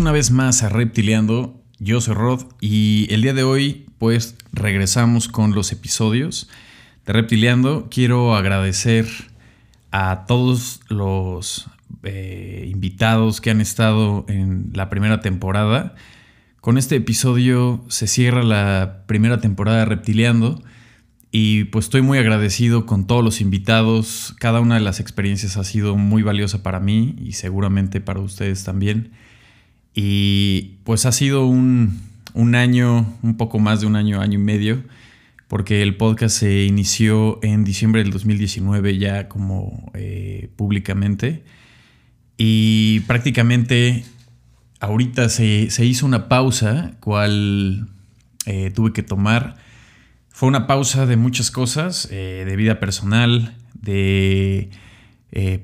[0.00, 1.60] Una vez más a Reptiliando.
[1.80, 6.48] Yo soy Rod y el día de hoy pues regresamos con los episodios
[7.04, 7.88] de Reptiliando.
[7.90, 9.06] Quiero agradecer
[9.90, 11.68] a todos los
[12.04, 15.96] eh, invitados que han estado en la primera temporada.
[16.60, 20.62] Con este episodio se cierra la primera temporada de Reptiliando
[21.32, 24.36] y pues estoy muy agradecido con todos los invitados.
[24.38, 28.62] Cada una de las experiencias ha sido muy valiosa para mí y seguramente para ustedes
[28.62, 29.10] también.
[30.00, 31.98] Y pues ha sido un,
[32.54, 34.84] año, un poco más de un año, año y medio,
[35.48, 41.42] porque el podcast se inició en diciembre del 2019 ya como eh, públicamente.
[42.36, 44.04] Y prácticamente
[44.78, 47.88] ahorita se, hizo una pausa, cual
[48.46, 49.56] eh, tuve que tomar
[50.28, 54.70] fue una pausa de muchas cosas, eh, de vida personal, de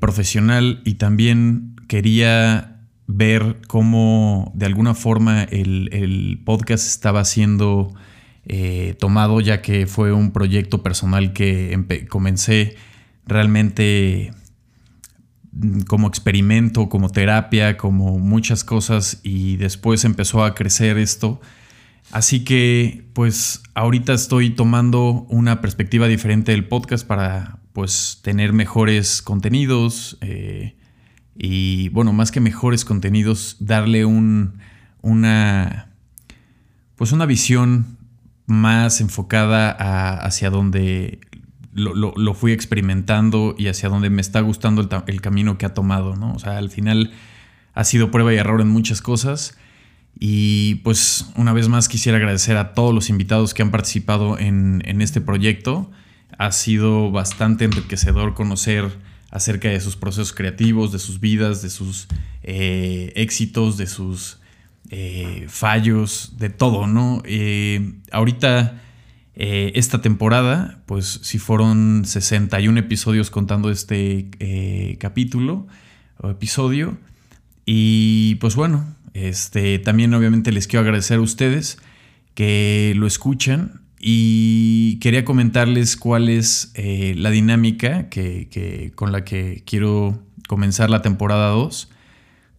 [0.00, 2.71] profesional y también quería
[3.16, 7.94] ver cómo de alguna forma el, podcast estaba siendo
[8.46, 12.76] eh, tomado, ya que fue un proyecto personal que comencé
[13.26, 14.32] realmente
[15.52, 21.40] mm, como experimento, como terapia, como muchas cosas y después empezó a crecer esto.
[22.10, 29.22] Así que pues ahorita estoy tomando una perspectiva diferente del podcast para pues tener mejores
[29.22, 30.76] contenidos eh,
[31.36, 34.58] y bueno, más que mejores contenidos, darle un,
[35.00, 35.88] una
[36.96, 37.98] pues una visión
[38.46, 39.70] más enfocada
[40.16, 41.20] hacia donde
[41.72, 46.16] lo, fui experimentando y hacia donde me está gustando el, el camino que ha tomado,
[46.16, 46.32] ¿no?
[46.34, 47.12] O sea, al final
[47.74, 49.56] ha sido prueba y error en muchas cosas
[50.18, 54.82] y pues una vez más quisiera agradecer a todos los invitados que han participado en,
[55.00, 55.90] este proyecto.
[56.38, 58.90] Ha sido bastante enriquecedor conocer
[59.32, 62.06] acerca de sus procesos creativos, de sus vidas, de sus
[62.42, 64.38] eh, éxitos, de sus
[64.90, 67.22] eh, fallos, de todo, ¿no?
[67.24, 68.78] Eh, ahorita,
[69.34, 74.28] esta temporada, pues si fueron 61 episodios contando este
[75.00, 75.66] capítulo
[76.18, 76.98] o episodio.
[77.64, 81.78] Y pues bueno, este, también obviamente les quiero agradecer a ustedes
[82.34, 89.62] que lo escuchan y quería comentarles cuál es eh, la dinámica que, con la que
[89.64, 91.88] quiero comenzar la temporada 2,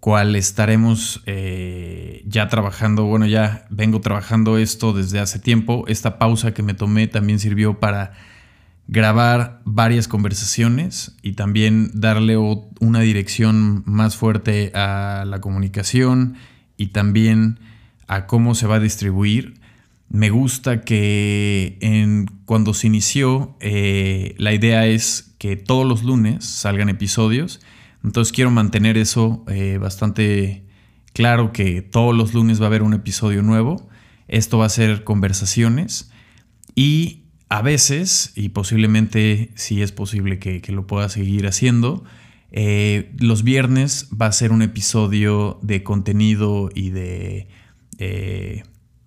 [0.00, 6.52] cuál estaremos eh, ya trabajando, bueno, ya vengo trabajando esto desde hace tiempo, esta pausa
[6.52, 8.12] que me tomé también sirvió para
[8.86, 16.34] grabar varias conversaciones y también darle una dirección más fuerte a la comunicación
[16.76, 17.60] y también
[18.08, 19.59] a cómo se va a distribuir.
[20.10, 26.44] Me gusta que en, cuando se inició eh, la idea es que todos los lunes
[26.44, 27.60] salgan episodios.
[28.02, 30.64] Entonces quiero mantener eso eh, bastante
[31.12, 33.88] claro que todos los lunes va a haber un episodio nuevo.
[34.26, 36.10] Esto va a ser conversaciones
[36.74, 42.04] y a veces, y posiblemente si es posible que, lo pueda seguir haciendo,
[42.50, 47.48] eh, los viernes va a ser un episodio de contenido y de,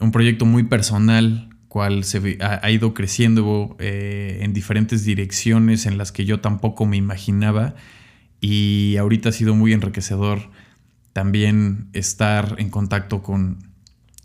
[0.00, 6.12] un proyecto muy personal, cual se ha, ido creciendo eh, en diferentes direcciones en las
[6.12, 7.74] que yo tampoco me imaginaba
[8.40, 10.50] y ahorita ha sido muy enriquecedor
[11.12, 13.58] también estar en contacto con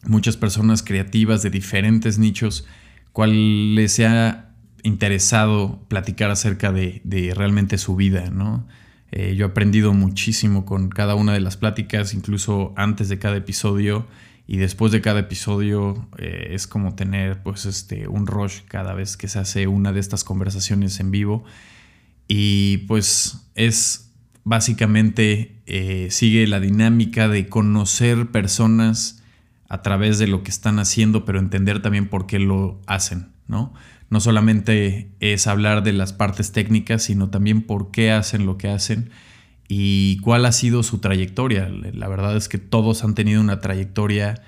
[0.05, 2.65] muchas personas creativas de diferentes nichos,
[3.11, 4.49] cual les ha
[4.83, 7.01] interesado platicar acerca de,
[7.35, 8.67] realmente su vida, ¿no?
[9.11, 13.37] Eh, yo he aprendido muchísimo con cada una de las pláticas, incluso antes de cada
[13.37, 14.07] episodio
[14.45, 19.15] y después de cada episodio eh, es como tener pues este un rush cada vez
[19.15, 21.45] que se hace una de estas conversaciones en vivo.
[22.27, 24.11] Y pues es
[24.43, 29.23] básicamente eh, sigue la dinámica de conocer personas
[29.69, 33.73] a través de lo que están haciendo pero entender también por qué lo hacen no
[34.09, 38.67] no solamente es hablar de las partes técnicas sino también por qué hacen lo que
[38.67, 39.11] hacen
[39.75, 41.67] y cuál ha sido su trayectoria.
[41.67, 44.43] La verdad es que todos han tenido una trayectoria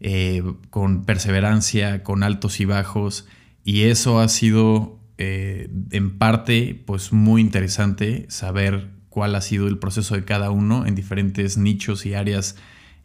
[0.00, 3.24] eh, con perseverancia, con altos y bajos,
[3.62, 9.78] y eso ha sido eh, en parte pues muy interesante saber cuál ha sido el
[9.78, 12.56] proceso de cada uno en diferentes nichos y áreas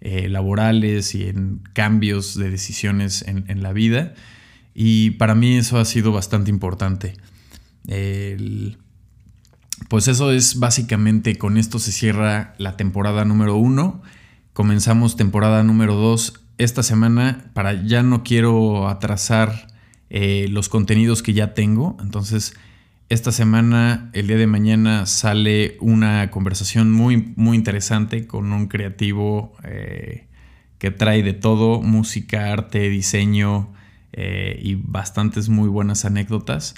[0.02, 4.16] eh, laborales y en cambios de decisiones en, la vida.
[4.74, 7.14] Y para mí eso ha sido bastante importante.
[7.86, 8.80] El,
[9.90, 14.02] pues eso es básicamente, con esto se cierra la temporada número uno.
[14.54, 19.68] Comenzamos temporada número dos esta semana para ya no quiero atrasar
[20.12, 21.98] eh, los contenidos que ya tengo.
[22.02, 22.56] Entonces,
[23.10, 29.56] esta semana, el día de mañana, sale una conversación muy, muy interesante con un creativo
[29.64, 30.28] eh,
[30.78, 33.74] que trae de todo, música, arte, diseño
[34.14, 36.76] eh, y bastantes muy buenas anécdotas.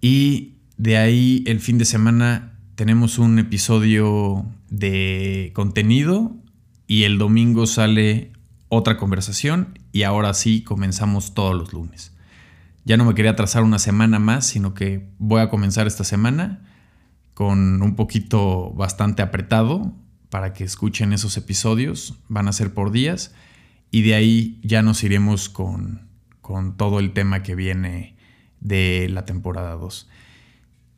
[0.00, 6.36] Y de ahí el fin de semana tenemos un episodio de contenido
[6.86, 8.32] y el domingo sale
[8.68, 12.12] otra conversación y ahora sí comenzamos todos los lunes.
[12.84, 16.62] Ya no me quería trazar una semana más, sino que voy a comenzar esta semana
[17.34, 19.92] con un poquito bastante apretado
[20.30, 22.20] para que escuchen esos episodios.
[22.28, 23.34] Van a ser por días
[23.90, 26.08] y de ahí ya nos iremos con,
[26.40, 28.16] con todo el tema que viene
[28.60, 30.08] de la temporada 2.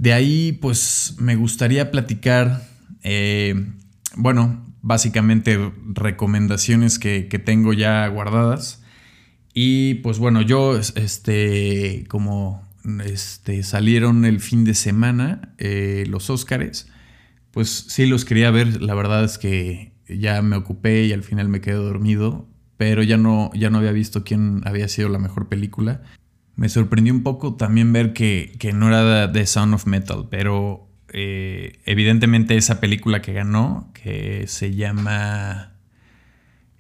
[0.01, 2.67] De ahí, pues me gustaría platicar,
[3.03, 3.67] eh,
[4.17, 5.59] bueno, básicamente
[5.93, 8.83] recomendaciones que, tengo ya guardadas.
[9.53, 12.67] Y pues bueno, yo, este, como
[13.05, 16.89] este, salieron el fin de semana eh, los Óscares,
[17.51, 18.81] pues sí los quería ver.
[18.81, 22.49] La verdad es que ya me ocupé y al final me quedé dormido,
[22.79, 26.01] pero ya no, ya no había visto quién había sido la mejor película.
[26.61, 31.81] Me sorprendió un poco también ver que, no era The Sound of Metal, pero eh,
[31.87, 35.73] evidentemente esa película que ganó, que se llama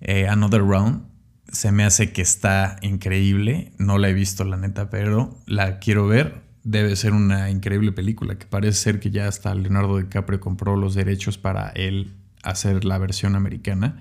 [0.03, 1.06] eh, Another Round,
[1.50, 3.73] se me hace que está increíble.
[3.79, 6.43] No la he visto, la neta, pero la quiero ver.
[6.62, 10.94] Debe ser una increíble película, que parece ser que ya hasta Leonardo DiCaprio compró los
[10.94, 12.12] derechos para él
[12.43, 13.99] hacer la versión americana.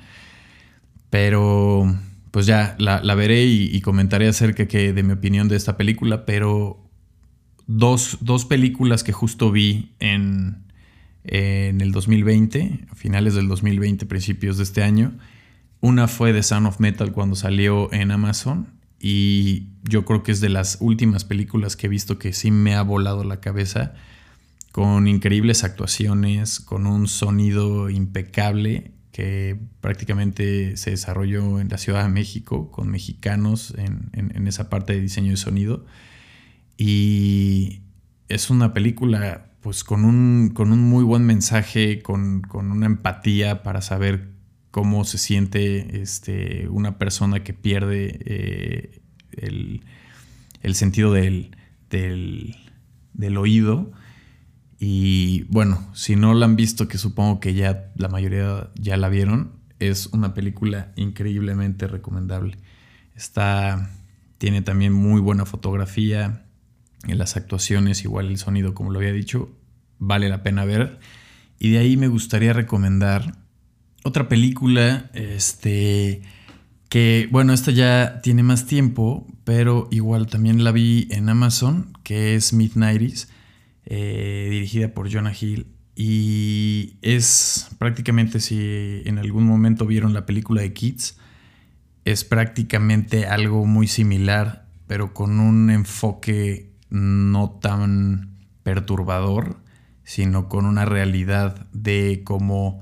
[1.09, 1.87] Pero
[2.31, 6.89] pues ya la, veré y, comentaré acerca de mi opinión de esta película, pero
[7.65, 10.63] dos, películas que justo vi en,
[11.23, 15.13] en, el 2020, a finales del 2020, principios de este año.
[15.81, 18.67] Una fue The Sound of Metal cuando salió en Amazon
[18.99, 22.75] y yo creo que es de las últimas películas que he visto que sí me
[22.75, 23.93] ha volado la cabeza,
[24.71, 32.09] con increíbles actuaciones, con un sonido impecable que prácticamente se desarrolló en la Ciudad de
[32.09, 35.85] México con mexicanos en, esa parte de diseño de sonido.
[36.77, 37.81] Y
[38.29, 43.81] es una película pues con un, con un muy buen mensaje, con, una empatía para
[43.81, 44.29] saber
[44.71, 49.01] cómo se siente este, una persona que pierde eh,
[50.61, 51.57] el, sentido del,
[51.89, 53.91] del oído
[54.79, 59.09] y bueno, si no la han visto, que supongo que ya la mayoría ya la
[59.09, 62.57] vieron, es una película increíblemente recomendable.
[63.13, 63.91] Está,
[64.37, 66.45] tiene también muy buena fotografía,
[67.07, 69.49] en las actuaciones, igual el sonido, como lo había dicho,
[69.99, 70.99] vale la pena ver.
[71.57, 73.37] Y de ahí me gustaría recomendar
[74.03, 76.21] otra película, este,
[76.89, 82.35] que bueno, esta ya tiene más tiempo, pero igual también la vi en Amazon, que
[82.35, 83.29] es Midnighties
[83.91, 85.65] eh, dirigida por Jonah Hill.
[85.95, 91.17] Y es prácticamente, si en algún momento vieron la película de Kids,
[92.05, 99.57] es prácticamente algo muy similar, pero con un enfoque no tan perturbador,
[100.03, 102.81] sino con una realidad de cómo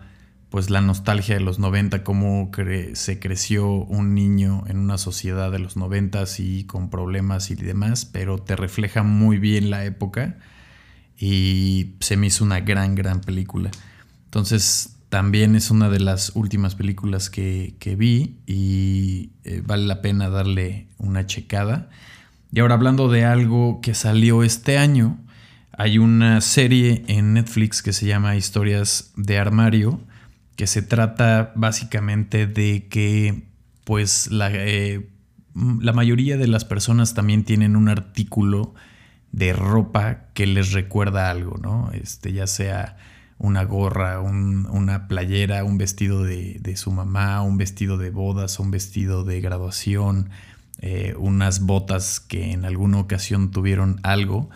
[0.49, 2.51] pues la nostalgia de los 90, cómo
[2.93, 8.03] se creció un niño en una sociedad de los 90 y con problemas y demás,
[8.05, 10.37] pero te refleja muy bien la época
[11.19, 13.71] y se me hizo una gran, gran película.
[14.25, 20.29] Entonces también es una de las últimas películas que, vi y eh, vale la pena
[20.29, 21.89] darle una checada.
[22.51, 25.17] Y ahora hablando de algo que salió este año,
[25.71, 30.01] hay una serie en Netflix que se llama Historias de Armario,
[30.55, 33.43] que se trata básicamente de que
[33.85, 35.07] pues la, eh,
[35.79, 38.73] la mayoría de las personas también tienen un artículo
[39.31, 41.91] de ropa que les recuerda algo, ¿no?
[41.93, 42.97] Este, ya sea
[43.39, 49.23] una gorra, una playera, un vestido de, su mamá, un vestido de bodas, un vestido
[49.23, 50.29] de graduación,
[50.79, 54.49] eh, unas botas que en alguna ocasión tuvieron algo.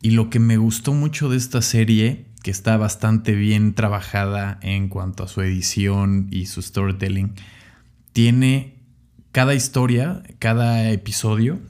[0.00, 4.88] Y lo que me gustó mucho de esta serie, que está bastante bien trabajada en
[4.88, 7.34] cuanto a su edición y su storytelling,
[8.14, 8.78] tiene
[9.30, 11.60] cada historia, cada episodio,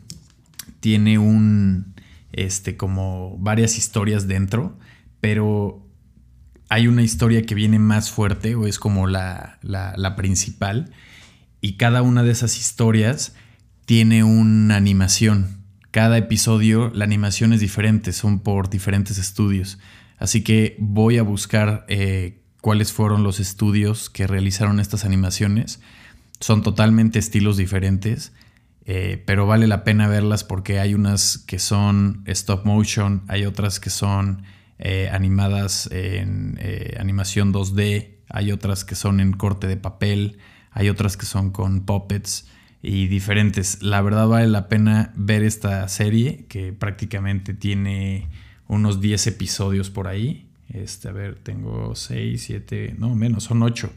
[0.80, 1.92] tiene un,
[2.33, 4.79] este, como varias historias dentro,
[5.21, 5.87] pero
[6.69, 10.91] hay una historia que viene más fuerte o es como la, la, principal
[11.61, 13.35] y cada una de esas historias
[13.85, 15.59] tiene una animación.
[15.91, 19.79] Cada episodio la animación es diferente, son por diferentes estudios.
[20.19, 25.81] Así que voy a buscar eh, cuáles fueron los estudios que realizaron estas animaciones.
[26.41, 28.33] Son totalmente estilos diferentes,
[28.85, 33.79] eh, pero vale la pena verlas porque hay unas que son stop motion, hay otras
[33.79, 34.43] que son
[34.79, 40.39] eh, animadas en eh, animación 2D, hay otras que son en corte de papel,
[40.73, 42.49] hay otras que son con puppets
[42.83, 43.83] y diferentes.
[43.83, 48.29] La verdad vale la pena ver esta serie que prácticamente tiene
[48.67, 50.49] unos 10 episodios por ahí.
[50.71, 53.93] Este, a ver, tengo 6, 7, no, menos, son 8.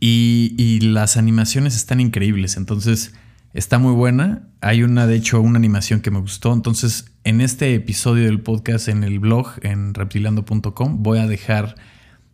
[0.00, 3.12] Y, y las animaciones están increíbles, entonces
[3.54, 4.48] Está muy buena.
[4.60, 6.52] Hay una, de hecho, una animación que me gustó.
[6.52, 11.74] Entonces, en este episodio del podcast, en el blog, en reptilando.com, voy a dejar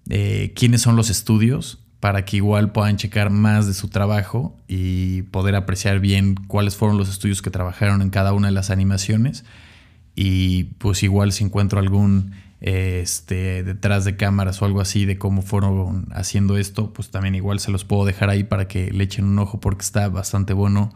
[0.09, 5.23] eh, quiénes son los estudios para que igual puedan checar más de su trabajo y
[5.23, 9.45] poder apreciar bien cuáles fueron los estudios que trabajaron en cada una de las animaciones.
[10.15, 15.43] Y pues igual si encuentro algún este, detrás de cámaras o algo así de cómo
[15.43, 19.27] fueron haciendo esto, pues también igual se los puedo dejar ahí para que le echen
[19.27, 20.95] un ojo porque está bastante bueno.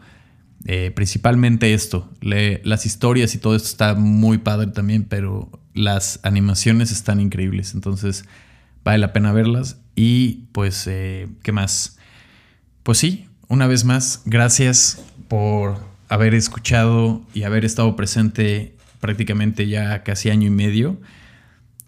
[0.65, 6.91] Eh, principalmente esto, las historias y todo esto está muy padre también, pero las animaciones
[6.91, 8.25] están increíbles, entonces
[8.83, 9.77] vale la pena verlas.
[9.95, 11.97] Y pues, eh, ¿qué más?
[12.83, 15.77] Pues sí, una vez más, gracias por
[16.09, 20.97] haber escuchado y haber estado presente prácticamente ya casi año y medio.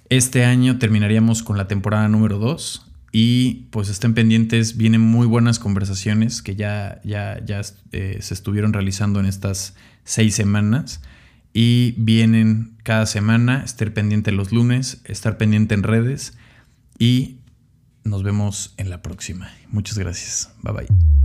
[0.10, 5.58] Este año terminaríamos con la temporada número 2 y pues estén pendientes, vienen muy buenas
[5.58, 11.02] conversaciones que ya, ya, ya eh, se estuvieron realizando en estas seis semanas
[11.54, 16.38] y vienen cada semana, estar pendiente los lunes, estar pendiente en redes
[17.00, 17.38] y
[18.04, 19.50] nos vemos en la próxima.
[19.70, 20.52] Muchas gracias.
[20.62, 21.25] Bye bye.